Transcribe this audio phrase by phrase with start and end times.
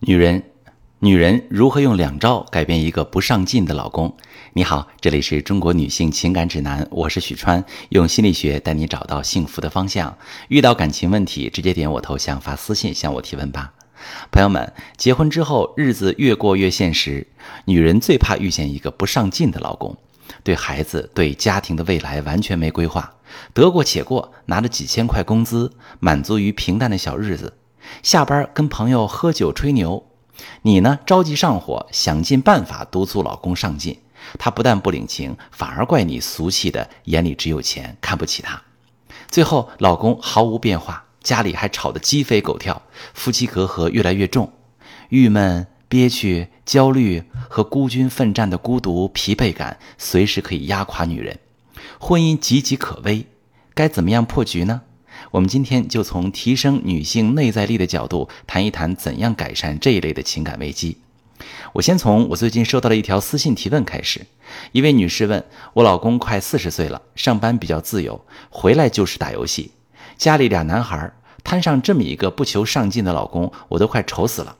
[0.00, 0.42] 女人，
[0.98, 4.14] 女人如何用两招改变一个不上进的老公？
[4.52, 10.18] 你好，这里是中国女性情感指南，我是许川，用心理学带你找到幸福的方向。
[10.48, 13.72] 遇到感情问题，直接点我头像发私信向我提问吧。
[14.30, 17.26] 朋友们，结婚之后日子越过越现实，
[17.64, 19.96] 女人最怕遇见一个不上进的老公，
[20.44, 23.14] 对孩子、对家庭的未来完全没规划，
[23.54, 27.54] 得过且过，拿着几千块工资，满足于平淡的小日子。
[28.02, 30.04] 下班跟朋友喝酒吹牛，
[30.62, 34.00] 你呢着急上火，想尽办法督促老公上进，
[34.38, 38.62] 他不但不领情，反而怪你俗气的眼里只有钱，看不起他。
[39.28, 42.82] 最后老公毫无变化，家里还吵得鸡飞狗跳，
[43.14, 44.52] 夫妻隔阂越来越重，
[45.08, 51.38] 郁闷、憋屈、焦虑和孤军奋战的孤独、疲惫感，随时可以压垮女人，
[51.98, 53.26] 婚姻岌岌可危，
[53.74, 54.82] 该怎么样破局呢？
[55.36, 60.96] 我们今天就从提升女性内在力的角度谈一谈怎样改善这一类的情感危机。
[61.74, 64.24] 我先从我最近收到的一条私信提问开始。
[64.72, 69.72] 一位女士问我：老公快四十岁了，上班比较自由，回来就是打游戏，
[70.16, 71.12] 家里俩男孩，
[71.44, 74.56] 摊上这么一个不求上进的老公，我都快愁死了。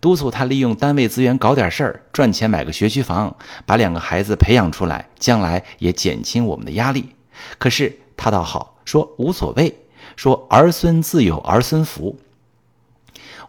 [0.00, 7.10] 督促他利用单位资源搞点事儿，赚钱买个学区房，把两个孩子培养出来，将来也减轻我们的压力。
[7.58, 9.80] 可是他倒好，说无所谓。
[10.16, 12.18] 说儿孙自有儿孙福。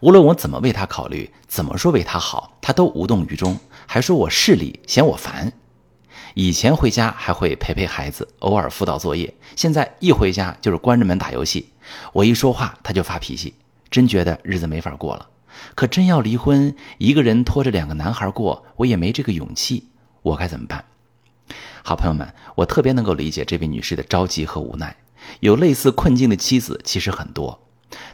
[0.01, 3.57] 无论我怎么为他考虑，怎么说为他好，他都无动于衷，
[3.87, 5.53] 还说我势利，嫌我烦。
[6.33, 11.69] 以前回家还会陪陪孩子，偶尔辅导作业，现在一回家就是关着门打游戏。
[12.11, 13.53] 我一说话他就发脾气，
[13.89, 15.29] 真觉得日子没法过了。
[15.75, 19.87] 可真要离婚，一个人拖着两个男孩过，我也没这个勇气。
[20.21, 20.83] 我该怎么办？
[21.83, 24.93] 好朋友们，我特别能够理解这位女士的着急和无奈。
[25.39, 27.59] 有类似困境的妻子其实很多，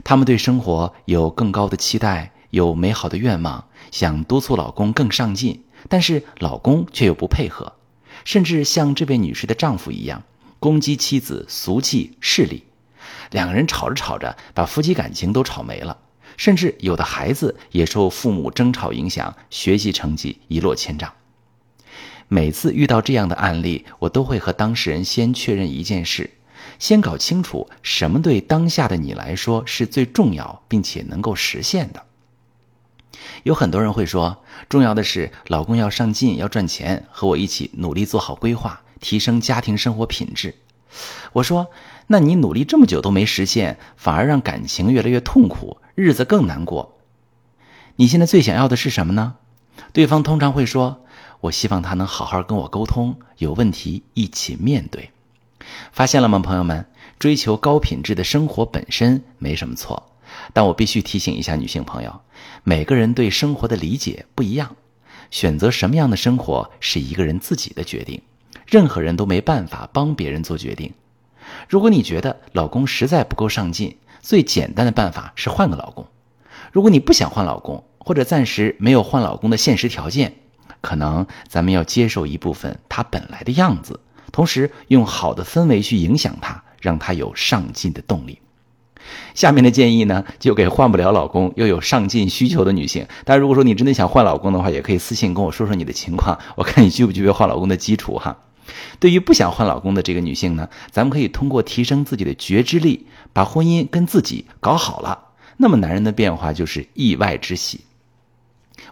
[0.03, 7.73] 她们对生活有更高的期待，有美好的愿望，想督促老公更上进，但是老公却又不配合，
[8.25, 10.23] 甚至像这位女士的丈夫一样
[10.59, 12.63] 攻击妻子俗气势利，
[13.31, 15.97] 两个人吵着吵着把夫妻感情都吵没了，
[16.37, 21.13] 甚至有的孩子也受父母争吵影响，学习成绩一落千丈。
[22.27, 26.29] 每次遇到这样的案例，我都会和当事人先确认一件事。
[26.81, 32.01] 先搞清楚什么对当下的你来说是最重要，并且能够实现的。
[33.43, 40.55] 有很多人会说，重要的是老公要上进，要赚钱，和我一起努力做好规划，提升家庭生活品质。
[41.33, 41.69] 我说，
[42.07, 46.97] 那你努力这么久都没实现，反而让感情越来越痛苦，日子更难过。
[47.97, 49.35] 你现在最想要的是什么呢？
[49.93, 51.05] 对方通常会说，
[51.41, 55.11] 我希望他能好好跟我沟通，有问题一起面对。
[55.91, 56.85] 发现了吗，朋友们？
[57.19, 60.11] 追求高品质的生活本身没什么错，
[60.53, 62.21] 但我必须提醒一下女性朋友，
[62.63, 64.75] 每个人对生活的理解不一样，
[65.29, 68.19] 选择什么样的生活是一个人自己的决定，
[68.65, 70.93] 任何人都没办法帮别人做决定。
[71.69, 76.07] 如果你觉得老公实在不够上进，最简单的办法是换个老公。
[76.71, 80.33] 如果你不想换老公，或者暂时没有换老公的现实条件，
[80.81, 83.99] 可能咱们要接受一部分他本来的样子。
[84.31, 88.39] 同时，用好的氛围去影响他，让他有上进的动力。
[89.33, 93.07] 下面的建议呢，就给换不了老公又有上进需求的女性。
[93.25, 98.37] 但如果说你真的想换老公的话，也可以私信跟我说说你的情况，我看你具不具备换老公的基础哈。
[98.99, 107.81] 对于不想换老公的这个女性呢，咱们可以通过提升自己的觉知力，把婚姻跟自己搞好了，那么男人的变化就是意外之喜。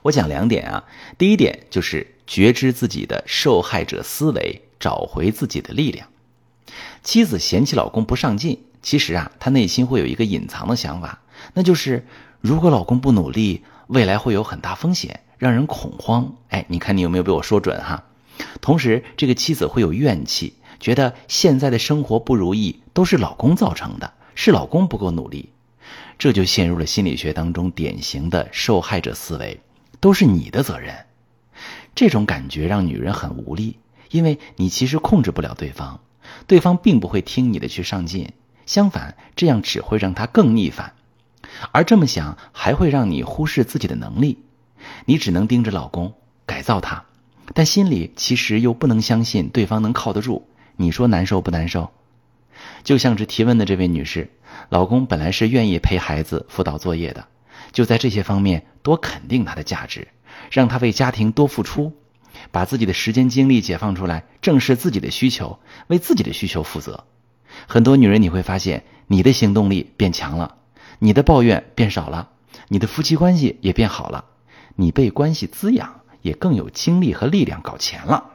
[0.02, 0.84] 我讲两点啊，
[1.18, 4.62] 第一点就是觉知自己的受害者思维。
[4.80, 6.08] 找回自己的力量。
[7.04, 11.22] 妻子嫌弃老公不上进，其实啊，她内心会有一个隐藏的想法，
[11.54, 12.06] 那就是
[12.42, 16.36] 如果老公不努力，未来会有很大风险，让人恐慌。
[16.50, 18.06] 哎，你看你有没有被我说准哈？
[18.62, 25.50] 同时，这个妻子会有怨气，觉得现在的生活不如意都是老公造成的，是老公不够努力，
[26.18, 29.60] 这就陷入了心理学当中典型的受害者思维，
[30.00, 31.06] 都是你的责任。
[31.96, 33.78] 这种感觉让女人很无力。
[34.10, 36.00] 因为你其实控制不了对方，
[36.48, 38.34] 对方并不会听你的去上进，
[38.66, 40.94] 相反，这样只会让他更逆反，
[41.72, 44.40] 而这么想还会让你忽视自己的能力，
[45.06, 46.14] 你只能盯着老公
[46.46, 47.06] 改造他，
[47.54, 51.92] 但心里其实又不能相信对方能靠得住，你说难受不难受？
[52.84, 54.30] 就像是提问的这位女士，
[54.70, 57.26] 老公本来是愿意陪孩子辅导作业的，
[57.72, 60.08] 就在这些方面多肯定他的价值，
[60.52, 61.94] 让他为家庭多付出。
[62.52, 67.06] 把自己的时间精力解放出来，正视自己的需求，为自己的需求负责。
[67.68, 70.58] 很多女人你会发现，你的行动力变强了，
[71.00, 72.30] 你的抱怨变少了，
[72.68, 74.26] 你的夫妻关系也变好了，
[74.76, 78.32] 你被关系滋养，也更有精力和力量搞钱了。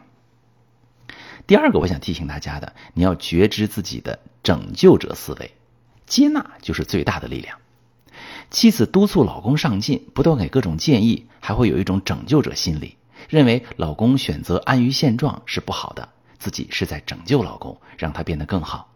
[1.47, 5.53] 第二个，我想提醒大家的，你要觉知自己的拯救者思维，
[6.07, 7.59] 接纳就是最大的力量。
[8.51, 12.97] 妻子督促老公上进，不断给各种建议，还会有一种拯救者心理，
[13.29, 18.91] 认为老公选择安于现状是不好的，自己是在拯救老公，让他变得更好。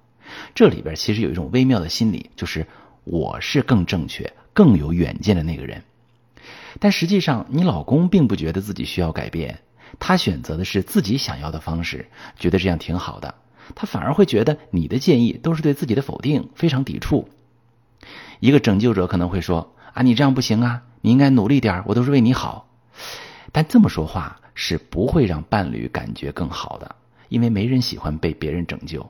[0.54, 2.66] 这里边其实有一种微妙的心理，就是
[3.04, 5.82] 我是更正确、更有远见的那个人，
[6.78, 9.60] 但实际上你老公并不觉得自己需要改变。
[9.98, 12.06] 他选择的是自己想要的方式，
[12.38, 13.34] 觉得这样挺好的。
[13.74, 17.28] 他反而会觉得你的建议都是对自己的否定，非常抵触。
[18.40, 22.68] 一个拯救者可能会说：“啊，你这样不行啊，你应该努力点我都是为你好。”
[23.58, 26.94] 但这么说话是不会让伴侣感觉更好的，
[27.28, 29.04] 因为没人喜欢被别人拯救。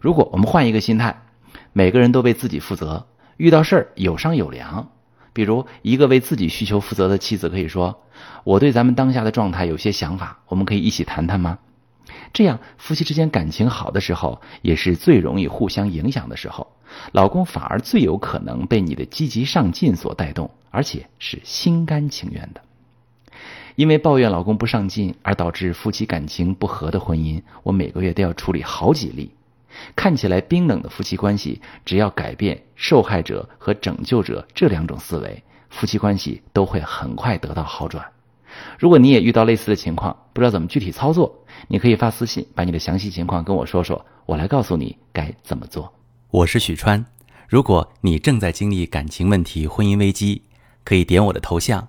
[0.00, 1.20] 如果我们换一个心态，
[1.74, 4.88] 每个人都为自己负责，遇到事儿有商有量。
[5.34, 8.04] 比如，一个为自己需求负责的妻子可以说
[8.42, 11.58] ：“我对咱们当下的状态有些想法，我们可以一起谈谈吗？”
[12.32, 16.72] 这样，夫妻之间感情好的时候，也是最容易互相影响的时候。
[17.12, 22.62] 老公反而最有可能被你的积极上进所带动，而且是心甘情愿的。
[23.76, 29.30] 因为抱怨老公不上进而导致夫妻感情不和的婚姻，我每个月都要处理好几例。
[29.96, 38.06] 看起来冰冷的夫妻关系，只要改变受害者和拯救者这两种思维，夫妻关系都会很快得到好转。
[38.78, 45.92] 如果你也遇到类似的情况，不知道怎么具体操作，你可以发私信把你的详细情况跟我说说，我来告诉你该怎么做。
[46.30, 47.04] 我是许川，
[47.48, 50.42] 如果你正在经历感情问题、婚姻危机，
[50.84, 51.88] 可以点我的头像，